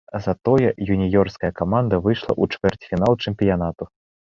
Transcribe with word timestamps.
Затое 0.27 0.69
юніёрская 0.95 1.51
каманда 1.61 2.03
выйшла 2.09 2.33
ў 2.41 2.59
чвэрцьфінал 2.59 3.23
чэмпіянату. 3.23 3.83